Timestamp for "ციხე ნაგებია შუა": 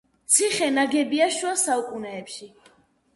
0.35-1.51